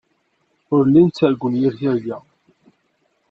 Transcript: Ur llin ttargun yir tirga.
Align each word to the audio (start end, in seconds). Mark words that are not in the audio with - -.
Ur 0.75 0.83
llin 0.91 1.07
ttargun 1.09 1.55
yir 1.61 1.73
tirga. 1.79 2.17